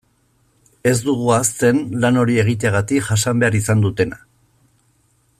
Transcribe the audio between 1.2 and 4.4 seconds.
ahazten lan hori egiteagatik jasan behar izan dutena.